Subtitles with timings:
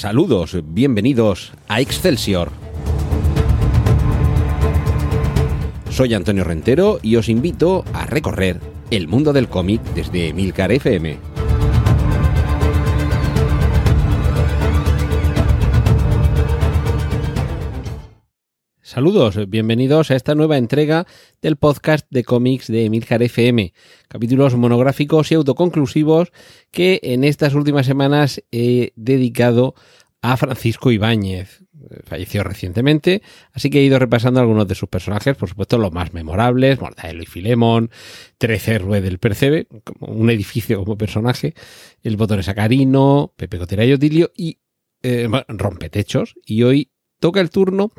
[0.00, 2.50] Saludos, bienvenidos a Excelsior.
[5.90, 8.60] Soy Antonio Rentero y os invito a recorrer
[8.90, 11.29] el mundo del cómic desde Milcar FM.
[18.90, 21.06] Saludos, bienvenidos a esta nueva entrega
[21.40, 23.72] del podcast de cómics de Emilcar FM.
[24.08, 26.32] Capítulos monográficos y autoconclusivos
[26.72, 29.76] que en estas últimas semanas he dedicado
[30.22, 31.62] a Francisco Ibáñez.
[32.02, 33.22] Falleció recientemente,
[33.52, 37.22] así que he ido repasando algunos de sus personajes, por supuesto los más memorables, Mortadelo
[37.22, 37.92] y Filemón,
[38.38, 41.54] Trece Rue del Percebe, como un edificio como personaje,
[42.02, 44.58] el botón Sacarino, Pepe Cotera y Otilio y
[45.04, 46.34] eh, Rompetechos.
[46.44, 47.92] Y hoy toca el turno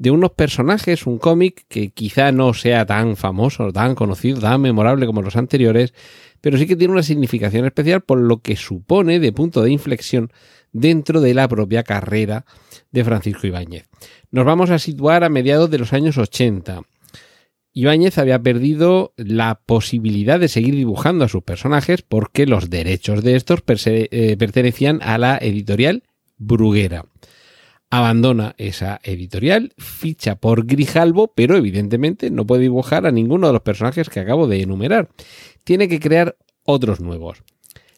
[0.00, 5.04] de unos personajes, un cómic que quizá no sea tan famoso, tan conocido, tan memorable
[5.04, 5.92] como los anteriores,
[6.40, 10.32] pero sí que tiene una significación especial por lo que supone de punto de inflexión
[10.72, 12.46] dentro de la propia carrera
[12.90, 13.90] de Francisco Ibáñez.
[14.30, 16.80] Nos vamos a situar a mediados de los años 80.
[17.74, 23.36] Ibáñez había perdido la posibilidad de seguir dibujando a sus personajes porque los derechos de
[23.36, 26.04] estos eh, pertenecían a la editorial
[26.38, 27.04] Bruguera
[27.90, 33.62] abandona esa editorial, ficha por Grijalbo, pero evidentemente no puede dibujar a ninguno de los
[33.62, 35.10] personajes que acabo de enumerar.
[35.64, 37.42] Tiene que crear otros nuevos.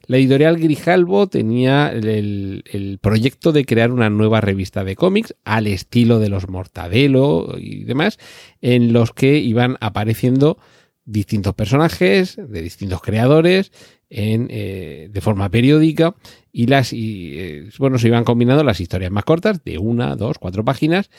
[0.06, 6.18] La editorial Grijalbo tenía el, proyecto de crear una nueva revista de cómics al estilo
[6.18, 8.18] de los Mortadelo y demás,
[8.60, 10.58] en los que iban apareciendo
[11.04, 13.72] distintos personajes de distintos creadores
[14.08, 16.14] en, eh, de forma periódica
[16.52, 20.38] y las y, eh, bueno se iban combinando las historias más cortas de una, dos,
[20.38, 21.10] cuatro páginas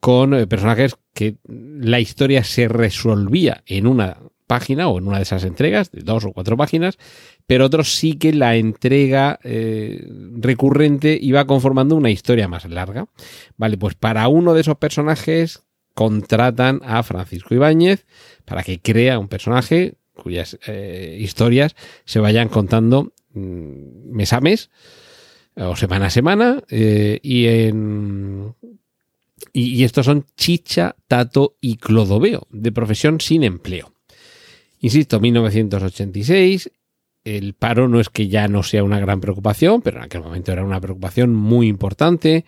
[0.00, 5.22] con eh, personajes que la historia se resolvía en una página o en una de
[5.22, 6.98] esas entregas de dos o cuatro páginas,
[7.46, 13.06] pero otros sí que la entrega recurrente iba conformando una historia más larga.
[13.56, 18.04] Vale, pues para uno de esos personajes contratan a Francisco Ibáñez
[18.44, 21.74] para que crea un personaje cuyas eh, historias
[22.04, 24.70] se vayan contando mm, mes a mes
[25.56, 27.46] o semana a semana eh, y
[29.52, 33.92] y, estos son Chicha, Tato y Clodoveo, de profesión sin empleo.
[34.80, 36.70] Insisto, 1986,
[37.24, 40.52] el paro no es que ya no sea una gran preocupación, pero en aquel momento
[40.52, 42.44] era una preocupación muy importante.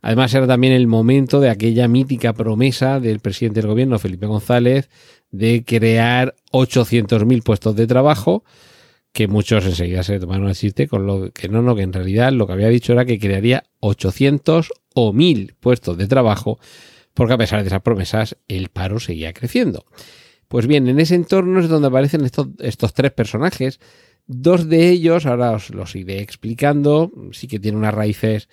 [0.00, 4.88] Además era también el momento de aquella mítica promesa del presidente del gobierno, Felipe González,
[5.30, 8.44] de crear 800.000 puestos de trabajo,
[9.12, 12.32] que muchos enseguida se tomaron a chiste con lo que no, no, que en realidad
[12.32, 16.58] lo que había dicho era que crearía 800 o 1000 puestos de trabajo,
[17.14, 19.84] porque a pesar de esas promesas el paro seguía creciendo.
[20.46, 23.80] Pues bien, en ese entorno es donde aparecen estos, estos tres personajes.
[24.26, 28.48] Dos de ellos, ahora os los iré explicando, sí que tienen unas raíces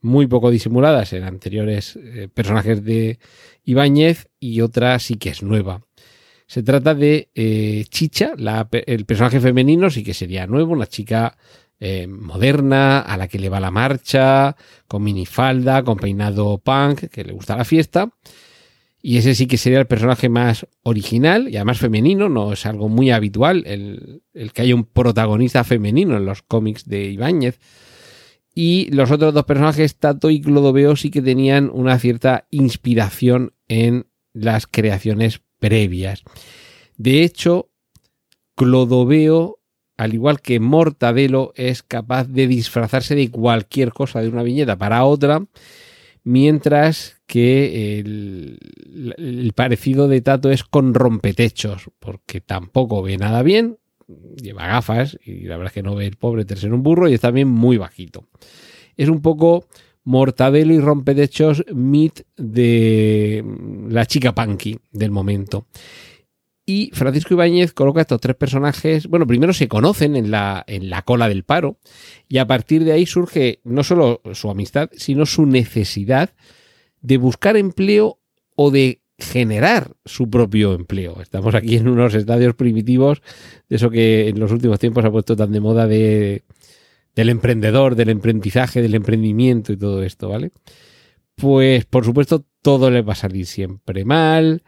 [0.00, 3.18] muy poco disimuladas en anteriores eh, personajes de
[3.64, 5.82] Ibáñez y otra sí que es nueva.
[6.46, 8.34] Se trata de eh, Chicha,
[8.86, 11.36] el personaje femenino sí que sería nuevo, una chica
[11.80, 17.24] eh, moderna, a la que le va la marcha, con minifalda, con peinado punk, que
[17.24, 18.10] le gusta la fiesta.
[19.02, 22.88] Y ese sí que sería el personaje más original y además femenino, no es algo
[22.88, 27.58] muy habitual el, el que haya un protagonista femenino en los cómics de Ibáñez.
[28.58, 34.06] Y los otros dos personajes, Tato y Clodoveo, sí que tenían una cierta inspiración en
[34.32, 36.22] las creaciones previas.
[36.96, 37.68] De hecho,
[38.54, 39.58] Clodoveo,
[39.98, 45.04] al igual que Mortadelo, es capaz de disfrazarse de cualquier cosa de una viñeta para
[45.04, 45.44] otra,
[46.24, 48.58] mientras que el,
[49.18, 53.76] el parecido de Tato es con rompetechos, porque tampoco ve nada bien,
[54.40, 57.14] lleva gafas y la verdad es que no ve el pobre tercer un burro y
[57.14, 58.26] es también muy bajito.
[58.96, 59.66] Es un poco
[60.04, 63.44] Mortadelo y Rompetechos meet de
[63.88, 65.66] la chica punky del momento.
[66.68, 71.02] Y Francisco Ibáñez coloca estos tres personajes, bueno, primero se conocen en la, en la
[71.02, 71.78] cola del paro
[72.28, 76.34] y a partir de ahí surge no solo su amistad, sino su necesidad
[77.02, 78.18] de buscar empleo
[78.56, 81.20] o de generar su propio empleo.
[81.22, 83.22] Estamos aquí en unos estadios primitivos
[83.68, 86.44] de eso que en los últimos tiempos ha puesto tan de moda de,
[87.14, 90.52] del emprendedor, del emprendizaje, del emprendimiento y todo esto, ¿vale?
[91.34, 94.62] Pues por supuesto todo les va a salir siempre mal,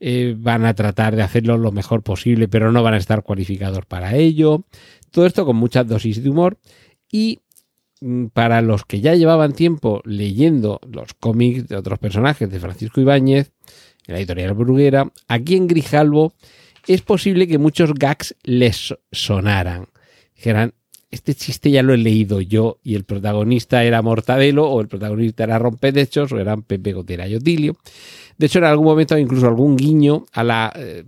[0.00, 3.86] eh, van a tratar de hacerlo lo mejor posible, pero no van a estar cualificados
[3.86, 4.66] para ello.
[5.10, 6.58] Todo esto con muchas dosis de humor
[7.10, 7.40] y
[8.00, 13.00] mm, para los que ya llevaban tiempo leyendo los cómics de otros personajes de Francisco
[13.00, 13.52] Ibáñez,
[14.06, 16.34] la editorial Bruguera, aquí en Grijalbo
[16.86, 19.88] es posible que muchos gags les sonaran.
[20.36, 20.74] Dijeran,
[21.10, 25.44] este chiste ya lo he leído yo y el protagonista era Mortadelo o el protagonista
[25.44, 27.76] era Rompedechos o eran Pepe Gotera y Otilio.
[28.36, 31.04] De hecho, en algún momento incluso algún guiño a la eh,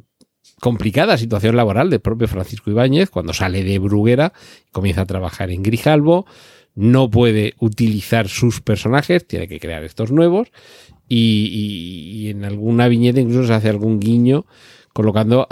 [0.60, 4.32] complicada situación laboral del propio Francisco Ibáñez cuando sale de Bruguera
[4.68, 6.24] y comienza a trabajar en Grijalbo.
[6.76, 10.52] No puede utilizar sus personajes, tiene que crear estos nuevos
[11.08, 14.46] y, en alguna viñeta incluso se hace algún guiño
[14.92, 15.46] colocando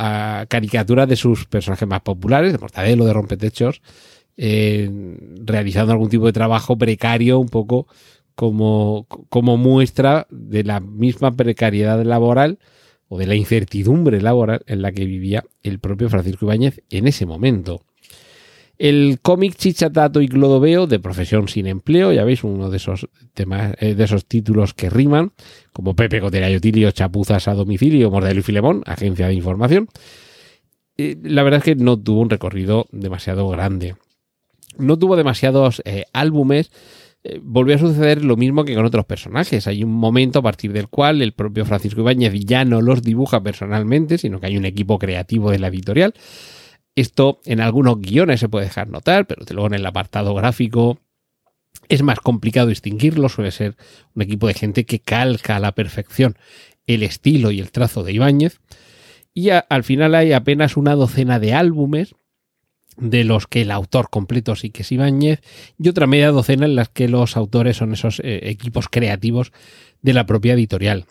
[0.49, 3.83] caricaturas de sus personajes más populares, de Mortadelo, de Rompetechos,
[4.39, 7.87] realizando algún tipo de trabajo precario, un poco
[8.35, 12.59] como, como muestra de la misma precariedad laboral
[13.09, 17.27] o de la incertidumbre laboral en la que vivía el propio Francisco Ibáñez en ese
[17.27, 17.83] momento.
[18.77, 23.75] El cómic Chichatato y Clodoveo de profesión sin empleo, ya veis, uno de esos temas,
[23.79, 25.33] eh, de esos títulos que riman,
[25.73, 29.89] como Pepe Cotera y Otilio, Chapuzas a domicilio, Mordelo y Filemón, agencia de información.
[30.97, 33.95] Eh, la verdad es que no tuvo un recorrido demasiado grande.
[34.77, 36.73] No tuvo demasiados eh, álbumes.
[37.43, 39.69] volvió a suceder lo mismo que con otros personajes.
[39.69, 43.41] Hay un momento a partir del cual el propio Francisco Ibáñez ya no los dibuja
[43.41, 46.13] personalmente, sino que hay un equipo creativo de la editorial
[46.97, 50.99] esto en algunos guiones se puede dejar notar, pero luego en el apartado gráfico
[51.89, 53.29] es más complicado distinguirlo.
[53.29, 53.77] Suele ser
[54.15, 56.37] un equipo de gente que calca a la perfección
[56.87, 58.61] el estilo y el trazo de Ibáñez.
[59.33, 62.15] Y al final hay apenas una docena de álbumes
[62.97, 65.41] de los que el autor completo sí que es Ibáñez
[65.79, 69.53] y otra media docena en las que los autores son esos eh, equipos creativos
[70.01, 71.07] de la propia editorial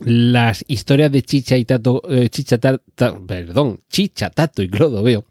[0.00, 5.24] las historias de Chicha y Tato, eh, Chicha, perdón, Chicha, Tato y Clodoveo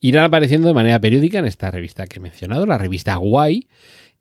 [0.00, 3.66] irán apareciendo de manera periódica en esta revista que he mencionado, la revista Guay,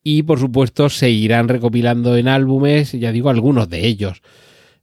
[0.04, 4.22] y por supuesto se irán recopilando en álbumes, ya digo, algunos de ellos.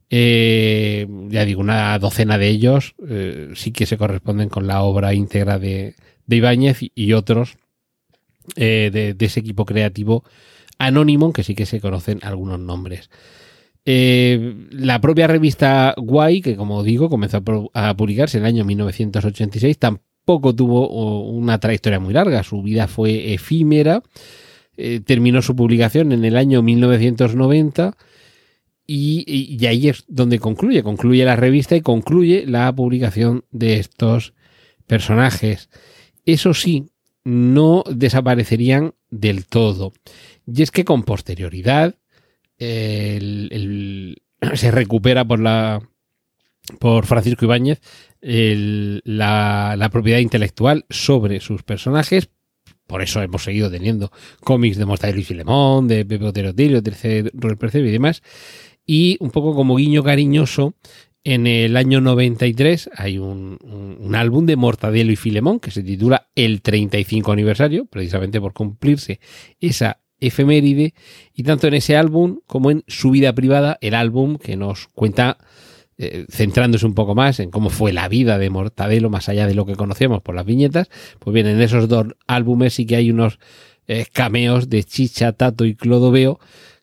[0.09, 5.13] Eh, ya digo, una docena de ellos eh, sí que se corresponden con la obra
[5.13, 5.95] íntegra de,
[6.27, 7.57] de Ibáñez y, otros
[8.55, 10.23] de, de ese equipo creativo
[10.77, 13.09] anónimo que sí que se conocen algunos nombres.
[13.85, 17.43] Eh, la propia revista Guay, que como digo, comenzó
[17.73, 20.89] a publicarse en el año 1986, tampoco tuvo
[21.29, 24.01] una trayectoria muy larga, su vida fue efímera,
[24.77, 27.97] eh, terminó su publicación en el año 1990
[28.87, 34.33] y, y, ahí es donde concluye, concluye la revista y concluye la publicación de estos
[34.87, 35.69] personajes.
[36.25, 36.89] Eso sí,
[37.23, 39.93] no desaparecerían del todo.
[40.45, 41.95] Y es que con posterioridad,
[42.59, 44.15] se
[44.71, 45.81] recupera por la
[46.79, 47.81] por Francisco Ibáñez
[48.21, 52.29] la, propiedad intelectual sobre sus personajes.
[52.87, 54.11] Por eso hemos seguido teniendo
[54.41, 58.21] cómics de Mortadelo y Filemón, de Pepe Otero Tilio, de Percebe y demás.
[58.85, 60.75] Y un poco como guiño cariñoso,
[61.23, 63.57] en el año 93 hay un,
[63.99, 69.21] un, álbum de Mortadelo y Filemón que se titula El 35 aniversario, precisamente por cumplirse
[69.61, 70.93] esa efeméride
[71.33, 75.37] y tanto en ese álbum como en su vida privada, el álbum que nos cuenta,
[75.97, 79.53] eh, centrándose un poco más en cómo fue la vida de Mortadelo más allá de
[79.53, 80.89] lo que conocemos por las viñetas,
[81.19, 83.39] pues bien, en esos dos álbumes sí que hay unos
[83.87, 86.39] eh, cameos de Chicha, Tato y Clodoveo,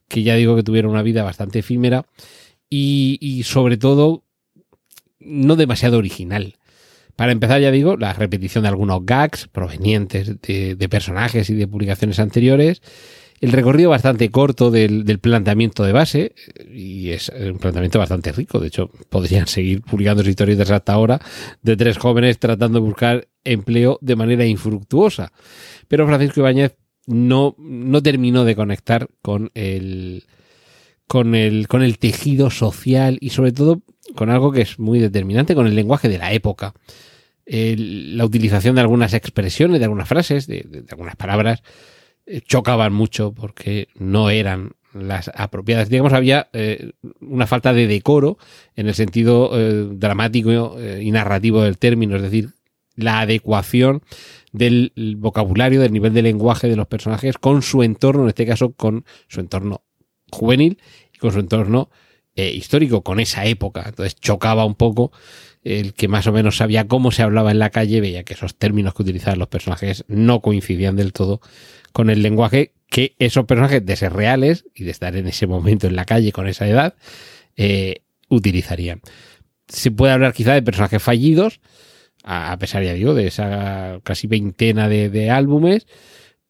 [0.07, 2.05] que ya digo que tuvieron una vida bastante efímera
[2.69, 4.25] y, sobre todo
[5.19, 6.57] no demasiado original.
[7.17, 11.69] Para empezar, ya digo, la repetición de algunos gags provenientes de, de, personajes y de
[11.69, 12.81] publicaciones anteriores
[13.41, 16.35] el recorrido bastante corto del, planteamiento de base
[16.71, 18.61] y es un planteamiento bastante rico.
[18.61, 21.21] De hecho, podrían seguir publicando historietas hasta ahora
[21.63, 25.33] de tres jóvenes tratando de buscar empleo de manera infructuosa.
[25.89, 30.25] Pero Francisco Ibáñez no, no terminó de conectar con el,
[31.07, 33.81] con el, con el tejido social y sobre todo
[34.15, 36.75] con algo que es muy determinante, con el lenguaje de la época.
[37.47, 41.63] la utilización de algunas expresiones, de algunas frases, de algunas palabras
[42.47, 45.89] chocaban mucho porque no eran las apropiadas.
[45.89, 48.39] Digamos, había eh, una falta de decoro
[48.77, 52.51] en el sentido eh, dramático eh, y narrativo del término, es decir,
[52.97, 54.03] la adecuación
[54.53, 58.73] del vocabulario, del nivel de lenguaje de los personajes con su entorno, en este caso
[58.73, 59.83] con su entorno
[60.31, 60.79] juvenil
[61.15, 61.89] y con su entorno
[62.35, 63.85] histórico, con esa época.
[63.87, 65.13] Entonces chocaba un poco
[65.63, 68.57] el que más o menos sabía cómo se hablaba en la calle, veía que esos
[68.57, 71.41] términos que utilizaban los personajes no coincidían del todo
[71.93, 75.87] con el lenguaje que esos personajes de ser reales y de estar en ese momento
[75.87, 76.95] en la calle con esa edad
[77.57, 79.01] eh, utilizarían.
[79.69, 81.61] Se puede hablar quizá de personajes fallidos,
[82.25, 85.87] a pesar, ya digo, de esa casi veintena de, álbumes,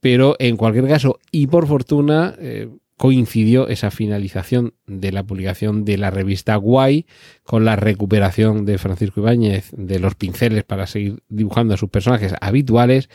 [0.00, 2.68] pero en cualquier caso, y por fortuna, eh,
[3.00, 7.06] coincidió esa finalización de la publicación de la revista Guay
[7.44, 12.34] con la recuperación de Francisco Ibáñez de los pinceles para seguir dibujando a sus personajes
[12.42, 13.08] habituales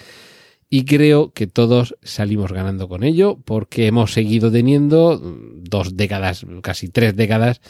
[0.71, 6.89] y creo que todos salimos ganando con ello porque hemos seguido teniendo dos décadas, casi
[6.89, 7.61] tres décadas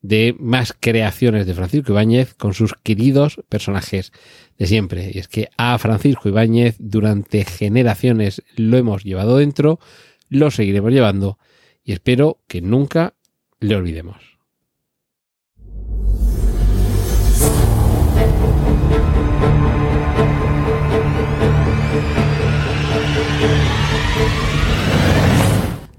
[0.00, 4.12] de más creaciones de Francisco Ibáñez con sus queridos personajes
[4.58, 5.10] de siempre.
[5.12, 9.80] Y es que a Francisco Ibáñez durante generaciones lo hemos llevado dentro,
[10.28, 11.36] lo seguiremos llevando
[11.84, 13.14] y espero que nunca
[13.60, 14.34] le olvidemos.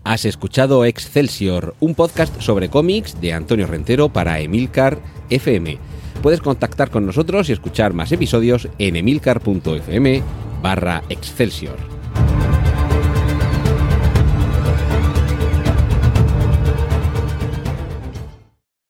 [0.03, 4.99] Has escuchado Excelsior, un podcast sobre cómics de Antonio Rentero para Emilcar
[5.29, 5.79] FM.
[6.21, 10.23] Puedes contactar con nosotros y escuchar más episodios en emilcar.fm
[10.61, 11.94] barra Excelsior.